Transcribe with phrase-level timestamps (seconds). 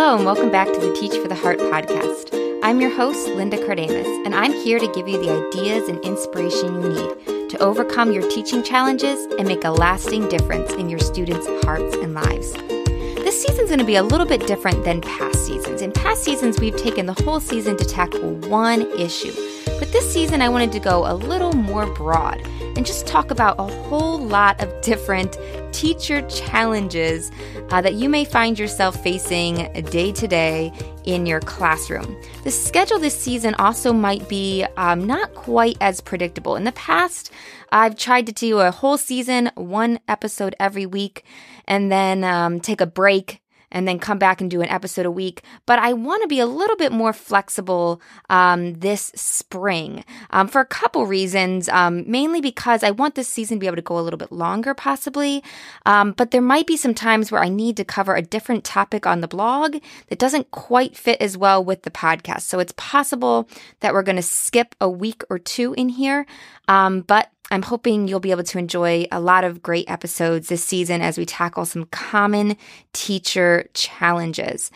[0.00, 2.30] Hello, and welcome back to the Teach for the Heart podcast.
[2.62, 6.80] I'm your host, Linda Kardamis, and I'm here to give you the ideas and inspiration
[6.80, 11.48] you need to overcome your teaching challenges and make a lasting difference in your students'
[11.64, 12.52] hearts and lives.
[12.52, 15.82] This season's going to be a little bit different than past seasons.
[15.82, 19.32] In past seasons, we've taken the whole season to tackle one issue.
[19.78, 22.40] But this season, I wanted to go a little more broad
[22.76, 25.36] and just talk about a whole lot of different
[25.72, 27.30] teacher challenges
[27.70, 30.72] uh, that you may find yourself facing day to day
[31.04, 32.20] in your classroom.
[32.42, 36.56] The schedule this season also might be um, not quite as predictable.
[36.56, 37.30] In the past,
[37.70, 41.24] I've tried to do a whole season, one episode every week,
[41.66, 45.10] and then um, take a break and then come back and do an episode a
[45.10, 45.42] week.
[45.66, 48.00] But I want to be a little bit more flexible
[48.30, 51.68] um, this spring um, for a couple reasons.
[51.68, 54.32] Um, mainly because I want this season to be able to go a little bit
[54.32, 55.42] longer, possibly.
[55.86, 59.06] Um, but there might be some times where I need to cover a different topic
[59.06, 59.76] on the blog
[60.08, 62.42] that doesn't quite fit as well with the podcast.
[62.42, 63.48] So it's possible
[63.80, 66.26] that we're going to skip a week or two in here.
[66.68, 70.64] Um, but I'm hoping you'll be able to enjoy a lot of great episodes this
[70.64, 72.56] season as we tackle some common
[72.92, 74.70] teacher challenges.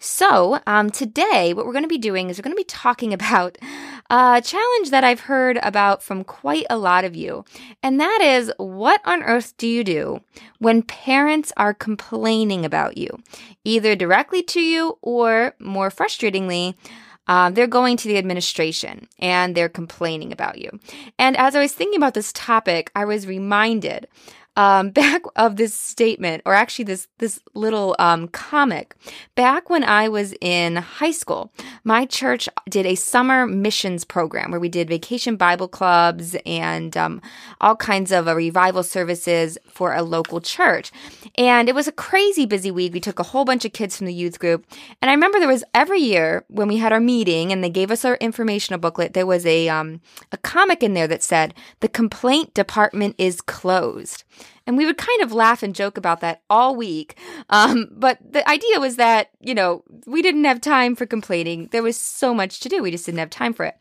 [0.00, 3.12] So, um, today, what we're going to be doing is we're going to be talking
[3.12, 3.58] about
[4.10, 7.44] a challenge that I've heard about from quite a lot of you.
[7.82, 10.20] And that is what on earth do you do
[10.58, 13.08] when parents are complaining about you,
[13.64, 16.74] either directly to you or more frustratingly,
[17.28, 20.80] um, they're going to the administration and they're complaining about you.
[21.18, 24.08] And as I was thinking about this topic, I was reminded
[24.58, 28.94] um, back of this statement, or actually this this little um, comic.
[29.34, 31.50] Back when I was in high school,
[31.84, 37.22] my church did a summer missions program where we did vacation Bible clubs and um,
[37.60, 40.90] all kinds of uh, revival services for a local church.
[41.36, 42.92] And it was a crazy busy week.
[42.92, 44.66] We took a whole bunch of kids from the youth group,
[45.00, 47.92] and I remember there was every year when we had our meeting and they gave
[47.92, 49.14] us our informational booklet.
[49.14, 50.00] There was a um,
[50.32, 54.24] a comic in there that said the complaint department is closed.
[54.68, 57.16] And we would kind of laugh and joke about that all week.
[57.48, 61.70] Um, but the idea was that, you know, we didn't have time for complaining.
[61.72, 62.82] There was so much to do.
[62.82, 63.76] We just didn't have time for it.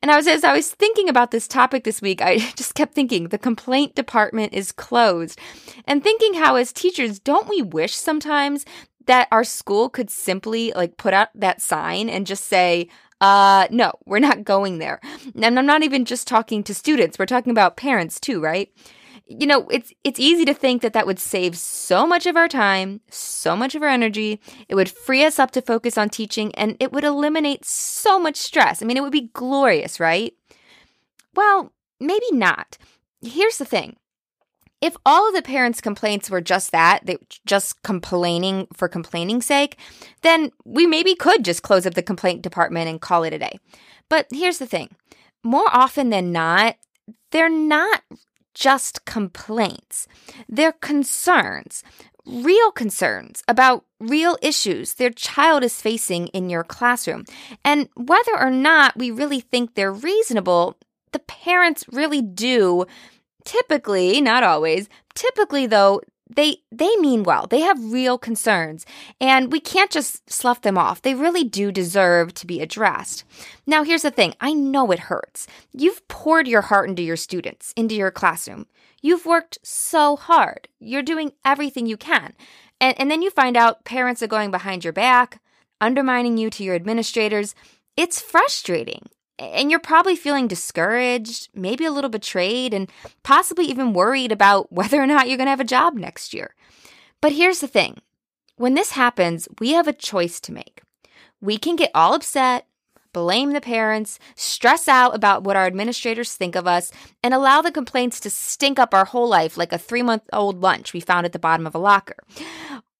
[0.00, 2.94] And I was, as I was thinking about this topic this week, I just kept
[2.94, 5.38] thinking the complaint department is closed
[5.86, 8.64] and thinking how as teachers, don't we wish sometimes
[9.04, 12.88] that our school could simply like put out that sign and just say,
[13.20, 15.00] uh, no, we're not going there.
[15.34, 17.18] And I'm not even just talking to students.
[17.18, 18.72] We're talking about parents too, right?
[19.30, 22.48] You know, it's it's easy to think that that would save so much of our
[22.48, 24.40] time, so much of our energy.
[24.68, 28.36] It would free us up to focus on teaching and it would eliminate so much
[28.36, 28.82] stress.
[28.82, 30.34] I mean, it would be glorious, right?
[31.36, 32.76] Well, maybe not.
[33.22, 33.96] Here's the thing.
[34.80, 39.78] If all of the parents' complaints were just that, they just complaining for complaining's sake,
[40.22, 43.60] then we maybe could just close up the complaint department and call it a day.
[44.08, 44.88] But here's the thing.
[45.44, 46.76] More often than not,
[47.30, 48.02] they're not
[48.60, 50.06] just complaints.
[50.46, 51.82] They're concerns,
[52.26, 57.24] real concerns about real issues their child is facing in your classroom.
[57.64, 60.76] And whether or not we really think they're reasonable,
[61.12, 62.84] the parents really do
[63.46, 66.02] typically, not always, typically though,
[66.34, 67.46] they they mean well.
[67.46, 68.86] They have real concerns
[69.20, 71.02] and we can't just slough them off.
[71.02, 73.24] They really do deserve to be addressed.
[73.66, 74.34] Now here's the thing.
[74.40, 75.46] I know it hurts.
[75.72, 78.66] You've poured your heart into your students, into your classroom.
[79.02, 80.68] You've worked so hard.
[80.78, 82.34] You're doing everything you can.
[82.80, 85.40] And and then you find out parents are going behind your back,
[85.80, 87.54] undermining you to your administrators.
[87.96, 89.08] It's frustrating
[89.40, 92.90] and you're probably feeling discouraged, maybe a little betrayed, and
[93.22, 96.54] possibly even worried about whether or not you're going to have a job next year.
[97.20, 98.00] But here's the thing
[98.56, 100.82] when this happens, we have a choice to make.
[101.40, 102.66] We can get all upset,
[103.14, 106.92] blame the parents, stress out about what our administrators think of us,
[107.22, 110.60] and allow the complaints to stink up our whole life like a three month old
[110.60, 112.22] lunch we found at the bottom of a locker.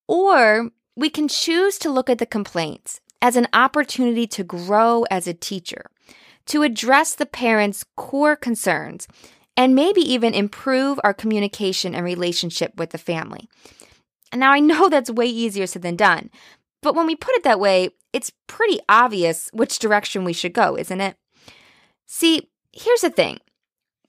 [0.08, 5.28] Or we can choose to look at the complaints as an opportunity to grow as
[5.28, 5.90] a teacher
[6.50, 9.06] to address the parents' core concerns
[9.56, 13.48] and maybe even improve our communication and relationship with the family.
[14.34, 16.28] Now, I know that's way easier said than done,
[16.82, 20.76] but when we put it that way, it's pretty obvious which direction we should go,
[20.76, 21.16] isn't it?
[22.06, 23.38] See, here's the thing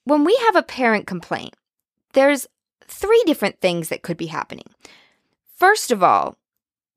[0.06, 1.56] when we have a parent complaint,
[2.14, 2.48] there's
[2.88, 4.66] three different things that could be happening.
[5.56, 6.38] First of all,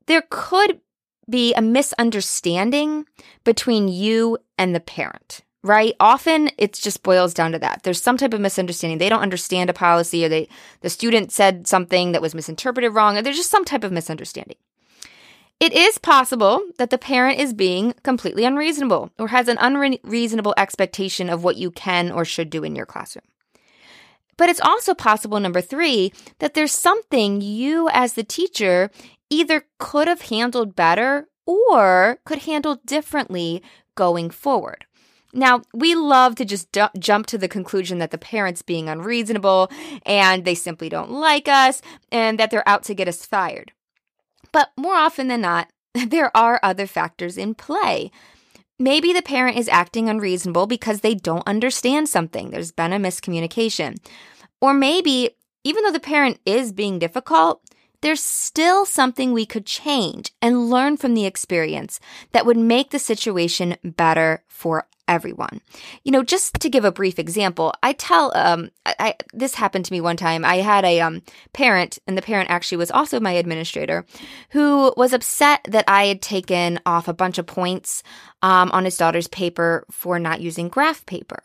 [0.06, 0.81] there could
[1.29, 3.06] be a misunderstanding
[3.44, 5.94] between you and the parent, right?
[6.00, 7.82] Often it just boils down to that.
[7.82, 8.99] There's some type of misunderstanding.
[8.99, 10.49] They don't understand a policy or they
[10.81, 14.56] the student said something that was misinterpreted wrong or there's just some type of misunderstanding.
[15.61, 21.31] It is possible that the parent is being completely unreasonable or has an unreasonable expectation
[21.31, 23.25] of what you can or should do in your classroom.
[24.37, 28.91] But it's also possible, number three, that there's something you as the teacher
[29.35, 33.63] either could have handled better or could handle differently
[33.95, 34.87] going forward.
[35.33, 39.69] Now, we love to just d- jump to the conclusion that the parents being unreasonable
[40.07, 41.83] and they simply don't like us
[42.13, 43.73] and that they're out to get us fired.
[44.53, 45.69] But more often than not,
[46.07, 48.13] there are other factors in play.
[48.79, 52.51] Maybe the parent is acting unreasonable because they don't understand something.
[52.51, 53.97] There's been a miscommunication.
[54.61, 55.31] Or maybe,
[55.65, 57.61] even though the parent is being difficult,
[58.05, 61.99] there's still something we could change and learn from the experience
[62.33, 65.61] that would make the situation better for everyone.
[66.03, 69.93] You know, just to give a brief example, I tell um I, this happened to
[69.93, 70.45] me one time.
[70.45, 71.23] I had a um
[71.55, 74.05] parent and the parent actually was also my administrator
[74.50, 78.03] who was upset that I had taken off a bunch of points
[78.43, 81.43] um on his daughter's paper for not using graph paper.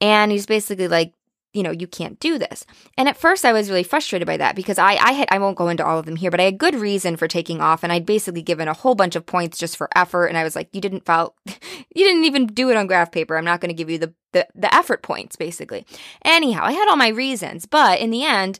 [0.00, 1.12] And he's basically like
[1.52, 2.66] you know, you can't do this.
[2.96, 5.56] And at first I was really frustrated by that because I, I had, I won't
[5.56, 7.92] go into all of them here, but I had good reason for taking off and
[7.92, 10.26] I'd basically given a whole bunch of points just for effort.
[10.26, 13.36] And I was like, you didn't file, you didn't even do it on graph paper.
[13.36, 15.86] I'm not going to give you the, the, the effort points basically.
[16.24, 18.58] Anyhow, I had all my reasons, but in the end,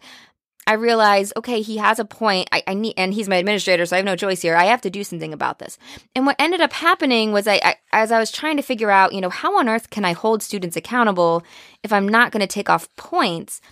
[0.69, 2.47] I realized, okay, he has a point.
[2.53, 4.55] I, I, need, and he's my administrator, so I have no choice here.
[4.55, 5.79] I have to do something about this.
[6.15, 9.15] And what ended up happening was, I, I as I was trying to figure out,
[9.15, 11.43] you know, how on earth can I hold students accountable
[11.82, 13.62] if I'm not going to take off points?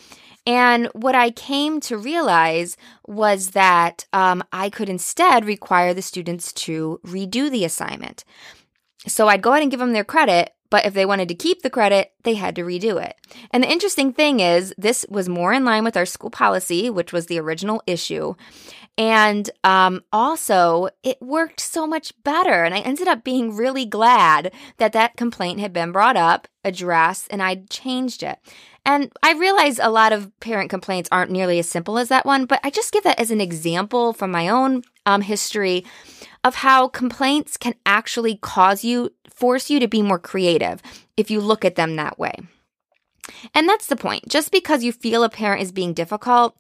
[0.47, 6.51] And what I came to realize was that um, I could instead require the students
[6.65, 8.25] to redo the assignment.
[9.07, 11.63] So I'd go ahead and give them their credit, but if they wanted to keep
[11.63, 13.17] the credit, they had to redo it.
[13.51, 17.13] And the interesting thing is, this was more in line with our school policy, which
[17.13, 18.35] was the original issue.
[18.99, 22.65] And um, also, it worked so much better.
[22.65, 27.29] And I ended up being really glad that that complaint had been brought up, addressed,
[27.31, 28.39] and I changed it.
[28.87, 32.47] And I realize a lot of parent complaints aren't nearly as simple as that one,
[32.47, 35.85] but I just give that as an example from my own um, history
[36.47, 40.81] of how complaints can actually cause you, force you to be more creative
[41.17, 42.35] if you look at them that way.
[43.53, 44.29] And that's the point.
[44.29, 46.57] Just because you feel a parent is being difficult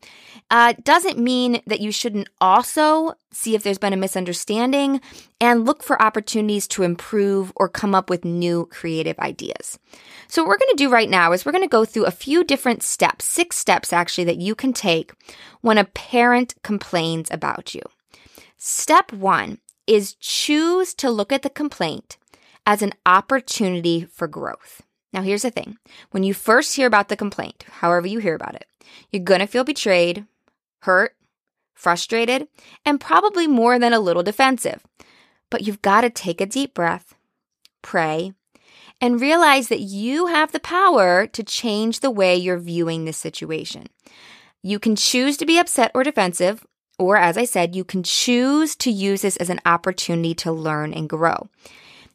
[0.50, 5.00] uh, doesn't mean that you shouldn't also see if there's been a misunderstanding
[5.40, 9.78] and look for opportunities to improve or come up with new creative ideas.
[10.26, 12.10] So, what we're going to do right now is we're going to go through a
[12.10, 15.12] few different steps, six steps actually, that you can take
[15.60, 17.82] when a parent complains about you.
[18.58, 22.16] Step one is choose to look at the complaint
[22.66, 24.82] as an opportunity for growth.
[25.12, 25.78] Now, here's the thing
[26.10, 28.66] when you first hear about the complaint, however you hear about it,
[29.10, 30.26] you're to feel betrayed,
[30.80, 31.16] hurt,
[31.74, 32.48] frustrated,
[32.84, 34.84] and probably more than a little defensive.
[35.50, 37.14] But you've got to take a deep breath,
[37.82, 38.32] pray,
[39.00, 43.86] and realize that you have the power to change the way you're viewing this situation.
[44.62, 46.66] You can choose to be upset or defensive,
[46.98, 50.92] or, as I said, you can choose to use this as an opportunity to learn
[50.92, 51.48] and grow.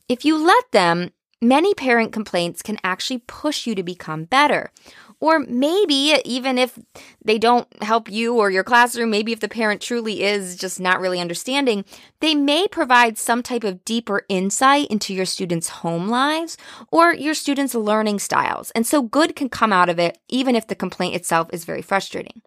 [0.10, 1.12] If you let them,
[1.42, 4.72] many parent complaints can actually push you to become better.
[5.19, 6.80] Or maybe even if
[7.24, 11.00] they don't help you or your classroom, maybe if the parent truly is just not
[11.00, 11.86] really understanding,
[12.22, 16.57] they may provide some type of deeper insight into your students' home lives
[16.92, 18.71] or your students' learning styles.
[18.71, 21.83] And so good can come out of it, even if the complaint itself is very
[21.83, 22.42] frustrating.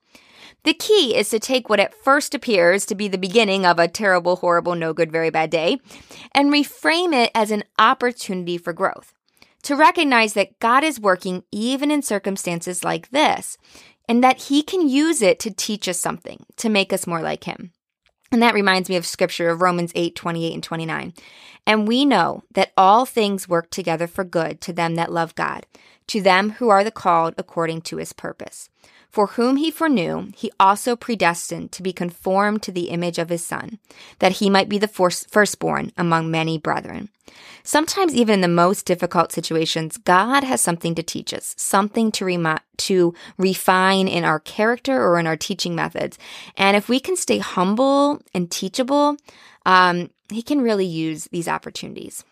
[0.64, 3.86] The key is to take what at first appears to be the beginning of a
[3.86, 5.78] terrible, horrible, no good, very bad day
[6.34, 9.12] and reframe it as an opportunity for growth.
[9.64, 13.56] To recognize that God is working even in circumstances like this
[14.08, 17.44] and that He can use it to teach us something, to make us more like
[17.44, 17.72] Him.
[18.32, 21.14] And that reminds me of scripture of Romans 8, 28 and 29.
[21.66, 25.66] And we know that all things work together for good to them that love God,
[26.08, 28.68] to them who are the called according to his purpose.
[29.14, 33.46] For whom he foreknew, he also predestined to be conformed to the image of his
[33.46, 33.78] Son,
[34.18, 37.10] that he might be the firstborn among many brethren.
[37.62, 42.58] Sometimes, even in the most difficult situations, God has something to teach us, something to,
[42.78, 46.18] to refine in our character or in our teaching methods.
[46.56, 49.16] And if we can stay humble and teachable,
[49.64, 52.24] um, he can really use these opportunities.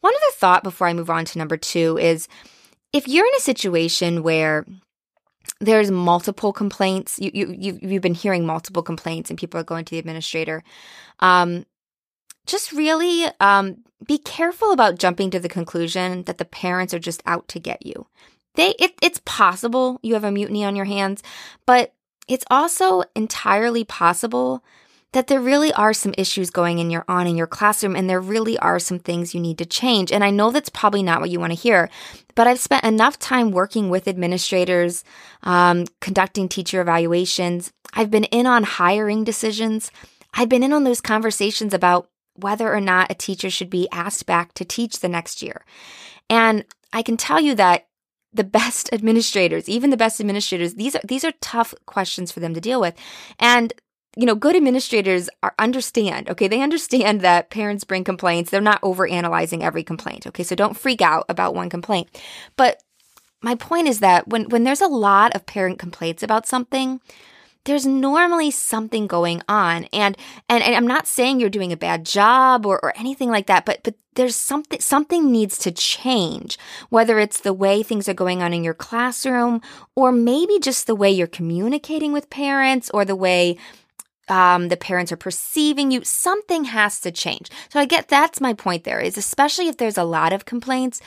[0.00, 2.28] One other thought before I move on to number two is
[2.94, 4.64] if you're in a situation where
[5.62, 7.18] there's multiple complaints.
[7.20, 10.64] You, you, you've, you've been hearing multiple complaints and people are going to the administrator.
[11.20, 11.64] Um,
[12.46, 17.22] just really um, be careful about jumping to the conclusion that the parents are just
[17.26, 18.06] out to get you.
[18.56, 21.22] They, it, it's possible you have a mutiny on your hands,
[21.64, 21.94] but
[22.26, 24.64] it's also entirely possible
[25.12, 28.20] that there really are some issues going in your on in your classroom and there
[28.20, 30.10] really are some things you need to change.
[30.10, 31.90] And I know that's probably not what you want to hear,
[32.34, 35.04] but I've spent enough time working with administrators,
[35.42, 37.72] um, conducting teacher evaluations.
[37.92, 39.90] I've been in on hiring decisions.
[40.34, 44.24] I've been in on those conversations about whether or not a teacher should be asked
[44.24, 45.64] back to teach the next year.
[46.30, 47.86] And I can tell you that
[48.32, 52.54] the best administrators, even the best administrators, these are these are tough questions for them
[52.54, 52.94] to deal with.
[53.38, 53.74] And
[54.16, 56.48] you know, good administrators are understand, okay?
[56.48, 58.50] They understand that parents bring complaints.
[58.50, 60.42] They're not over analyzing every complaint, okay?
[60.42, 62.08] So don't freak out about one complaint.
[62.56, 62.82] But
[63.40, 67.00] my point is that when, when there's a lot of parent complaints about something,
[67.64, 69.84] there's normally something going on.
[69.92, 70.16] And,
[70.48, 73.64] and, and I'm not saying you're doing a bad job or, or anything like that,
[73.64, 76.58] but, but there's something, something needs to change,
[76.90, 79.62] whether it's the way things are going on in your classroom
[79.94, 83.56] or maybe just the way you're communicating with parents or the way
[84.28, 86.04] um, the parents are perceiving you.
[86.04, 87.50] Something has to change.
[87.70, 91.00] So I get that's my point there is especially if there's a lot of complaints,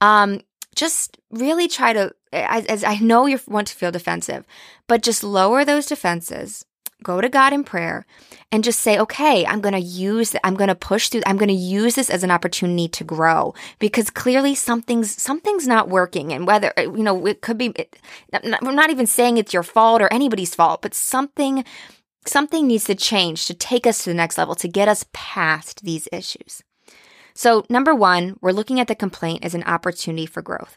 [0.00, 0.40] um,
[0.74, 4.46] just really try to, as, as I know you want to feel defensive,
[4.86, 6.64] but just lower those defenses
[7.02, 8.06] go to God in prayer
[8.50, 11.48] and just say, okay, I'm going to use, I'm going to push through, I'm going
[11.48, 16.32] to use this as an opportunity to grow because clearly something's, something's not working.
[16.32, 17.74] And whether, you know, it could be,
[18.32, 21.64] I'm not even saying it's your fault or anybody's fault, but something
[22.24, 25.84] Something needs to change to take us to the next level, to get us past
[25.84, 26.62] these issues.
[27.34, 30.76] So, number one, we're looking at the complaint as an opportunity for growth.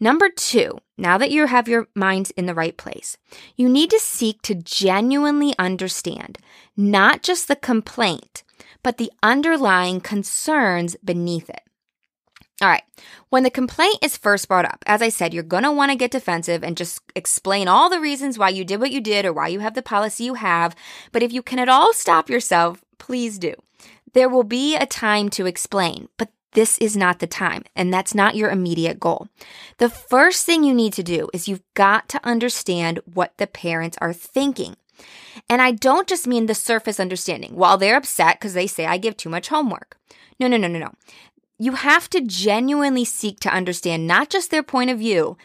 [0.00, 3.16] Number two, now that you have your minds in the right place,
[3.56, 6.38] you need to seek to genuinely understand
[6.76, 8.42] not just the complaint,
[8.82, 11.62] but the underlying concerns beneath it.
[12.62, 12.84] All right.
[13.30, 15.98] When the complaint is first brought up, as I said, you're going to want to
[15.98, 19.32] get defensive and just explain all the reasons why you did what you did or
[19.32, 20.76] why you have the policy you have.
[21.10, 23.54] But if you can at all stop yourself, please do.
[24.12, 28.14] There will be a time to explain, but this is not the time, and that's
[28.14, 29.26] not your immediate goal.
[29.78, 33.98] The first thing you need to do is you've got to understand what the parents
[34.00, 34.76] are thinking.
[35.48, 38.98] And I don't just mean the surface understanding while they're upset because they say I
[38.98, 39.96] give too much homework.
[40.38, 40.92] No, no, no, no, no.
[41.62, 45.36] You have to genuinely seek to understand not just their point of view,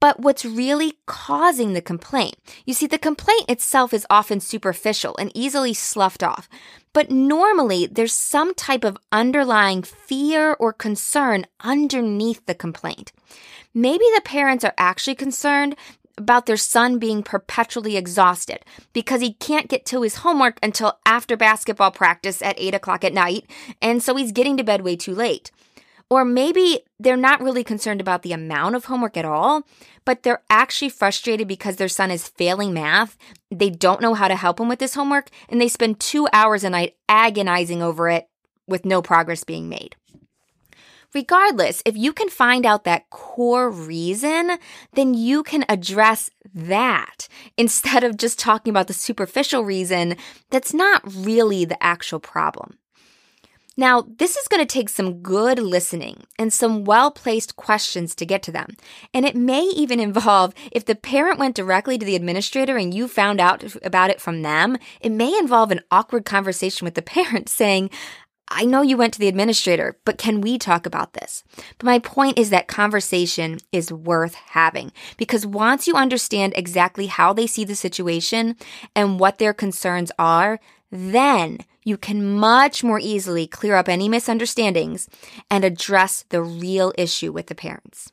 [0.00, 2.36] but what's really causing the complaint.
[2.64, 6.48] You see, the complaint itself is often superficial and easily sloughed off.
[6.92, 13.10] But normally, there's some type of underlying fear or concern underneath the complaint.
[13.74, 15.74] Maybe the parents are actually concerned
[16.18, 21.36] about their son being perpetually exhausted because he can't get to his homework until after
[21.36, 23.44] basketball practice at 8 o'clock at night,
[23.82, 25.50] and so he's getting to bed way too late.
[26.08, 29.66] Or maybe they're not really concerned about the amount of homework at all,
[30.04, 33.16] but they're actually frustrated because their son is failing math.
[33.50, 36.62] They don't know how to help him with this homework, and they spend two hours
[36.62, 38.28] a night agonizing over it
[38.68, 39.96] with no progress being made.
[41.14, 44.58] Regardless, if you can find out that core reason,
[44.94, 50.16] then you can address that instead of just talking about the superficial reason
[50.50, 52.78] that's not really the actual problem.
[53.78, 58.24] Now, this is going to take some good listening and some well placed questions to
[58.24, 58.74] get to them.
[59.12, 63.06] And it may even involve, if the parent went directly to the administrator and you
[63.06, 67.48] found out about it from them, it may involve an awkward conversation with the parent
[67.48, 67.90] saying,
[68.48, 71.42] I know you went to the administrator, but can we talk about this?
[71.78, 77.32] But my point is that conversation is worth having because once you understand exactly how
[77.32, 78.56] they see the situation
[78.94, 80.60] and what their concerns are,
[80.92, 85.08] then you can much more easily clear up any misunderstandings
[85.50, 88.12] and address the real issue with the parents.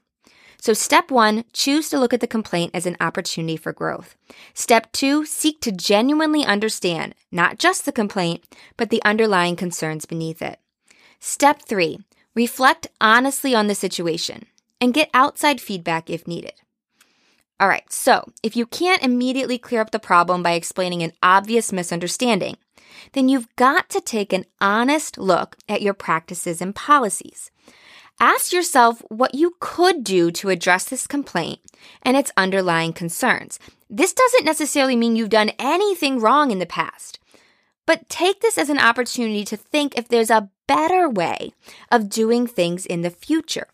[0.64, 4.16] So step one, choose to look at the complaint as an opportunity for growth.
[4.54, 8.46] Step two, seek to genuinely understand not just the complaint,
[8.78, 10.62] but the underlying concerns beneath it.
[11.20, 12.00] Step three,
[12.34, 14.46] reflect honestly on the situation
[14.80, 16.54] and get outside feedback if needed.
[17.60, 21.74] All right, so if you can't immediately clear up the problem by explaining an obvious
[21.74, 22.56] misunderstanding,
[23.12, 27.52] then you've got to take an honest look at your practices and policies.
[28.20, 31.60] Ask yourself what you could do to address this complaint
[32.02, 33.60] and its underlying concerns.
[33.90, 37.20] This doesn't necessarily mean you've done anything wrong in the past,
[37.86, 41.52] but take this as an opportunity to think if there's a better way
[41.92, 43.68] of doing things in the future.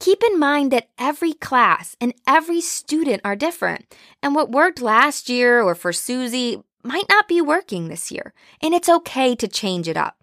[0.00, 3.92] Keep in mind that every class and every student are different,
[4.22, 8.32] and what worked last year or for Susie might not be working this year,
[8.62, 10.17] and it's okay to change it up.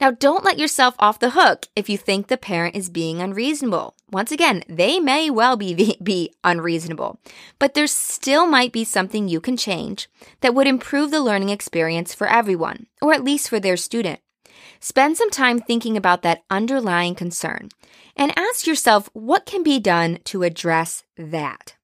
[0.00, 3.96] Now, don't let yourself off the hook if you think the parent is being unreasonable.
[4.10, 7.18] Once again, they may well be, be unreasonable,
[7.58, 10.08] but there still might be something you can change
[10.40, 14.20] that would improve the learning experience for everyone, or at least for their student.
[14.80, 17.68] Spend some time thinking about that underlying concern
[18.16, 21.74] and ask yourself what can be done to address that.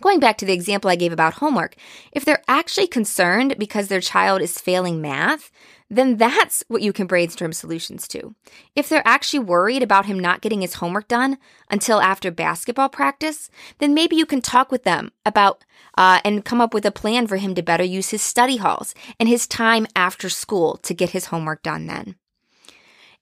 [0.00, 1.76] Going back to the example I gave about homework,
[2.10, 5.52] if they're actually concerned because their child is failing math,
[5.92, 8.34] then that's what you can brainstorm solutions to.
[8.74, 11.36] If they're actually worried about him not getting his homework done
[11.70, 15.64] until after basketball practice, then maybe you can talk with them about
[15.98, 18.94] uh, and come up with a plan for him to better use his study halls
[19.20, 22.16] and his time after school to get his homework done then.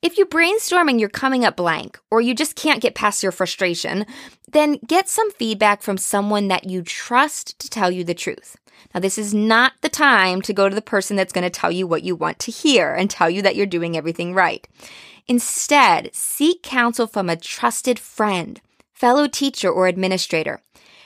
[0.02, 3.32] If you brainstorm and you're coming up blank, or you just can't get past your
[3.32, 4.06] frustration,
[4.50, 8.56] then get some feedback from someone that you trust to tell you the truth.
[8.94, 11.70] Now, this is not the time to go to the person that's going to tell
[11.70, 14.66] you what you want to hear and tell you that you're doing everything right.
[15.28, 18.62] Instead, seek counsel from a trusted friend,
[18.94, 20.62] fellow teacher, or administrator,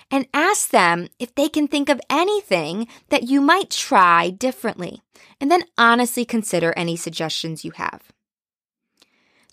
[0.09, 5.03] and ask them if they can think of anything that you might try differently,
[5.41, 8.13] and then honestly consider any suggestions you have.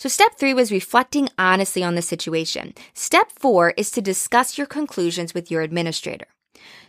[0.02, 2.74] So, step three was reflecting honestly on the situation.
[2.96, 6.26] Step four is to discuss your conclusions with your administrator.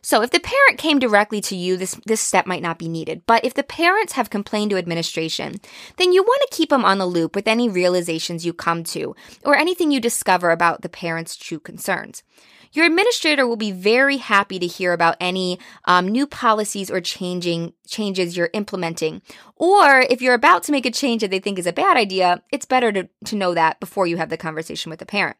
[0.04, 3.22] So if the parent came directly to you, this, this step might not be needed.
[3.24, 5.54] But if the parents have complained to administration,
[5.96, 9.14] then you want to keep them on the loop with any realizations you come to
[9.44, 12.24] or anything you discover about the parent's true concerns.
[12.72, 17.74] Your administrator will be very happy to hear about any um, new policies or changing
[17.86, 19.20] changes you're implementing.
[19.56, 22.42] Or if you're about to make a change that they think is a bad idea,
[22.50, 25.36] it's better to, to know that before you have the conversation with the parent.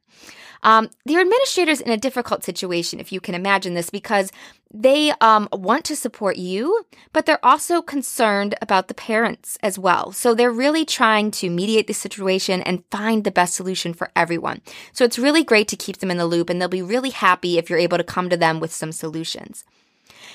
[0.63, 4.31] Um, the administrator's in a difficult situation, if you can imagine this, because
[4.73, 10.13] they um, want to support you, but they're also concerned about the parents as well.
[10.13, 14.63] So they're really trying to mediate the situation and find the best solution for everyone.
[14.93, 17.59] So it's really great to keep them in the loop, and they'll be really happy
[17.59, 19.65] if you're able to come to them with some solutions.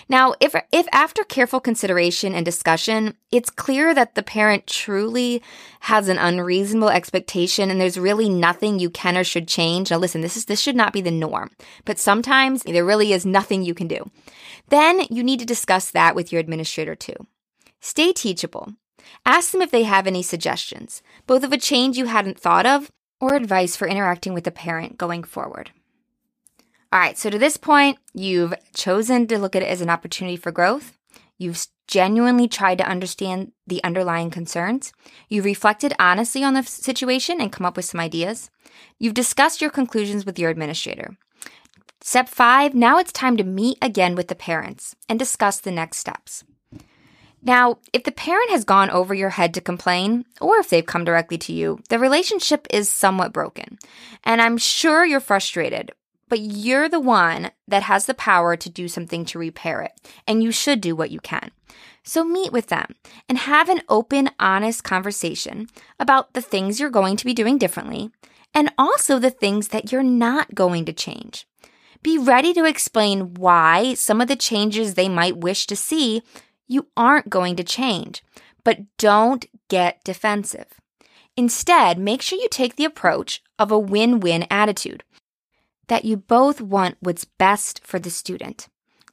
[0.09, 5.41] Now, if, if after careful consideration and discussion, it's clear that the parent truly
[5.81, 9.91] has an unreasonable expectation and there's really nothing you can or should change.
[9.91, 11.51] Now, listen, this is, this should not be the norm,
[11.85, 14.09] but sometimes there really is nothing you can do.
[14.69, 17.15] Then you need to discuss that with your administrator too.
[17.81, 18.73] Stay teachable.
[19.25, 22.91] Ask them if they have any suggestions, both of a change you hadn't thought of
[23.19, 25.71] or advice for interacting with the parent going forward.
[26.91, 30.37] All right, so to this point, you've chosen to look at it as an opportunity
[30.37, 30.97] for growth.
[31.37, 34.93] You've genuinely tried to understand the underlying concerns.
[35.27, 38.49] You've reflected honestly on the situation and come up with some ideas.
[38.99, 41.17] You've discussed your conclusions with your administrator.
[42.01, 45.97] Step five, now it's time to meet again with the parents and discuss the next
[45.97, 46.43] steps.
[47.41, 51.05] Now, if the parent has gone over your head to complain, or if they've come
[51.05, 53.77] directly to you, the relationship is somewhat broken.
[54.23, 55.91] And I'm sure you're frustrated,
[56.29, 59.93] but you're the one that has the power to do something to repair it,
[60.27, 61.51] and you should do what you can.
[62.03, 62.95] So meet with them
[63.27, 65.67] and have an open, honest conversation
[65.99, 68.11] about the things you're going to be doing differently
[68.53, 71.45] and also the things that you're not going to change.
[72.03, 76.21] Be ready to explain why some of the changes they might wish to see
[76.67, 78.23] you aren't going to change,
[78.63, 80.67] but don't get defensive.
[81.35, 85.03] Instead, make sure you take the approach of a win win attitude
[85.87, 88.67] that you both want what's best for the student.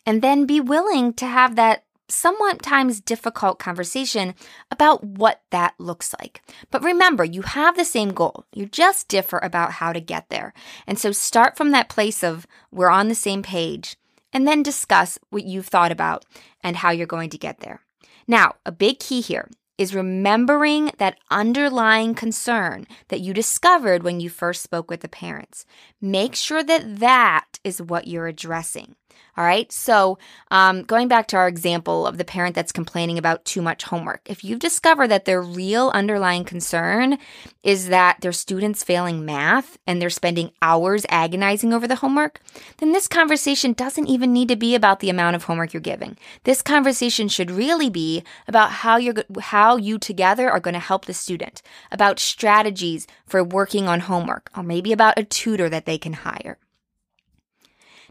[0.07, 4.35] And then be willing to have that somewhat times difficult conversation
[4.71, 6.43] about what that looks like.
[6.71, 8.45] But remember, you have the same goal.
[8.53, 10.53] You just differ about how to get there.
[10.87, 13.97] And so start from that place of we're on the same page
[14.33, 16.25] and then discuss what you've thought about
[16.63, 17.81] and how you're going to get there.
[18.27, 24.31] Now, a big key here is remembering that underlying concern that you discovered when you
[24.31, 25.67] first spoke with the parents.
[26.01, 28.97] Make sure that that is what you're addressing.
[29.37, 29.71] All right.
[29.73, 30.19] So,
[30.51, 34.23] um, going back to our example of the parent that's complaining about too much homework,
[34.27, 37.19] if you discover that their real underlying concern
[37.65, 42.41] is that their students failing math and they're spending hours agonizing over the homework,
[42.79, 46.17] then this conversation doesn't even need to be about the amount of homework you're giving.
[46.45, 51.07] This conversation should really be about how you're how you together are going to help
[51.07, 55.99] the student, about strategies for working on homework, or maybe about a tutor that they
[55.99, 56.59] can hire.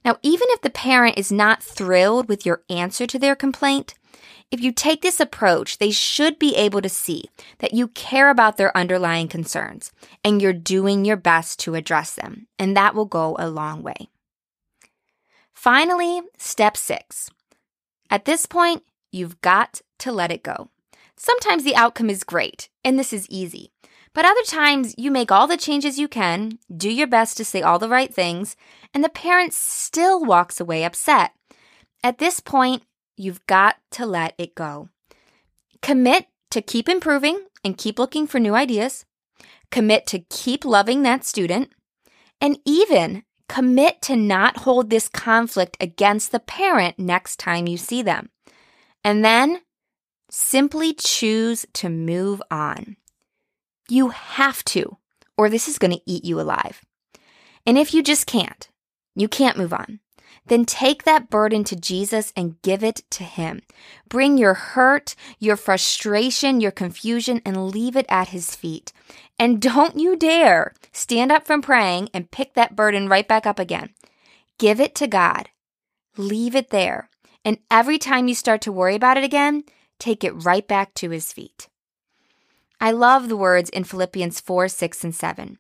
[0.06, 3.96] Now, even if the parent is not thrilled with your answer to their complaint,
[4.52, 7.26] if you take this approach, they should be able to see
[7.60, 9.92] that you care about their underlying concerns
[10.24, 14.10] and you're doing your best to address them, and that will go a long way.
[15.54, 17.30] Finally, step six.
[18.10, 20.70] At this point, you've got to let it go.
[21.16, 23.72] Sometimes the outcome is great, and this is easy.
[24.14, 27.62] But other times, you make all the changes you can, do your best to say
[27.62, 28.56] all the right things,
[28.94, 31.32] and the parent still walks away upset.
[32.04, 32.84] At this point,
[33.18, 34.90] you've got to let it go.
[35.82, 39.06] Commit to keep improving and keep looking for new ideas.
[39.72, 41.72] Commit to keep loving that student.
[42.40, 48.02] And even commit to not hold this conflict against the parent next time you see
[48.02, 48.30] them.
[49.04, 49.62] And then
[50.30, 52.98] simply choose to move on.
[53.90, 54.98] You have to,
[55.38, 56.82] or this is going to eat you alive.
[57.66, 58.70] And if you just can't,
[59.16, 60.00] you can't move on,
[60.48, 63.62] then take that burden to Jesus and give it to Him.
[64.10, 68.92] Bring your hurt, your frustration, your confusion, and leave it at His feet.
[69.40, 73.60] And don't you dare stand up from praying and pick that burden right back up
[73.60, 73.90] again.
[74.60, 75.50] Give it to God.
[76.18, 77.10] Leave it there.
[77.46, 79.64] And every time you start to worry about it again,
[80.00, 81.68] take it right back to His feet.
[82.84, 85.58] I love the words in Philippians 4, 6, and 7.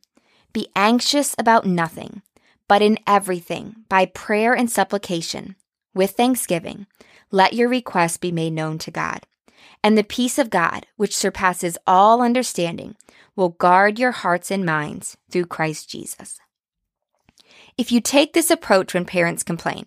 [0.52, 2.22] Be anxious about nothing,
[2.68, 5.56] but in everything, by prayer and supplication,
[5.96, 6.86] with thanksgiving,
[7.32, 9.22] let your requests be made known to God.
[9.82, 12.98] And the peace of God, which surpasses all understanding,
[13.38, 16.42] will guard your hearts and minds through Christ Jesus.
[17.78, 19.86] If you take this approach when parents complain,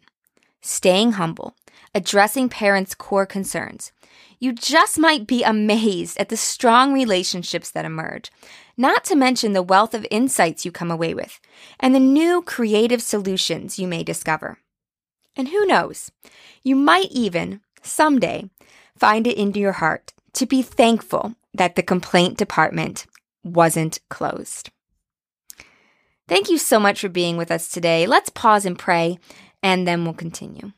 [0.63, 1.55] staying humble,
[1.95, 3.93] addressing parents' core concerns,
[4.39, 8.31] you just might be amazed at the strong relationships that emerge,
[8.77, 11.41] not to mention the wealth of insights you come away with
[11.81, 14.59] and the new creative solutions you may discover.
[15.37, 16.11] And who knows,
[16.63, 18.51] you might even, someday,
[18.97, 23.07] find it into your heart to be thankful that the complaint department
[23.43, 24.71] wasn't closed.
[26.29, 28.07] Thank you so much for being with us today.
[28.07, 29.19] Let's pause and pray,
[29.63, 30.73] and then we'll continue.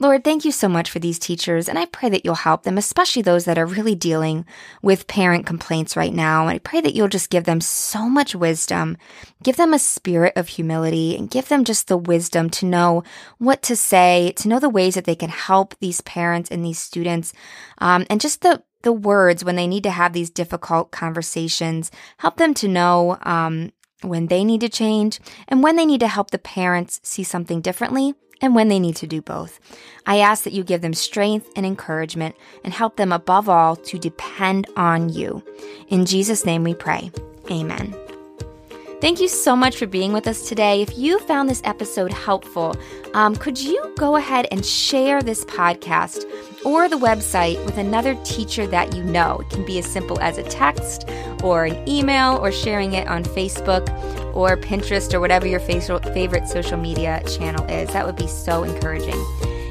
[0.00, 2.78] Lord, thank you so much for these teachers, and I pray that you'll help them,
[2.78, 4.46] especially those that are really dealing
[4.80, 6.42] with parent complaints right now.
[6.42, 8.96] And I pray that you'll just give them so much wisdom,
[9.42, 13.02] give them a spirit of humility, and give them just the wisdom to know
[13.38, 16.78] what to say, to know the ways that they can help these parents and these
[16.78, 17.32] students,
[17.78, 21.90] um, and just the the words when they need to have these difficult conversations.
[22.18, 26.06] Help them to know um, when they need to change and when they need to
[26.06, 29.60] help the parents see something differently and when they need to do both.
[30.06, 33.98] I ask that you give them strength and encouragement and help them above all to
[33.98, 35.42] depend on you.
[35.88, 37.10] In Jesus' name we pray.
[37.50, 37.94] Amen.
[39.00, 40.82] Thank you so much for being with us today.
[40.82, 42.74] If you found this episode helpful,
[43.14, 46.24] um, could you go ahead and share this podcast
[46.64, 49.38] or the website with another teacher that you know?
[49.38, 51.08] It can be as simple as a text
[51.42, 53.88] or an email or sharing it on Facebook
[54.34, 57.88] or Pinterest or whatever your favorite social media channel is.
[57.92, 59.18] That would be so encouraging.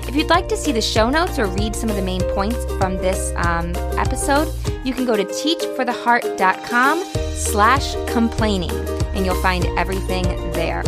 [0.08, 2.64] If you'd like to see the show notes or read some of the main points
[2.78, 4.54] from this um, episode,
[4.86, 7.04] you can go to teachfortheheart.com
[7.36, 8.72] slash complaining
[9.14, 10.84] and you'll find everything there.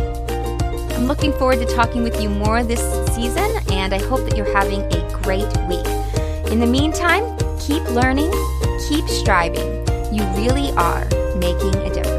[0.99, 2.81] I'm looking forward to talking with you more this
[3.15, 5.85] season, and I hope that you're having a great week.
[6.51, 7.23] In the meantime,
[7.57, 8.31] keep learning,
[8.89, 9.85] keep striving.
[10.11, 12.18] You really are making a difference